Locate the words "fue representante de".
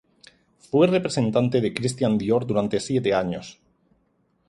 0.57-1.75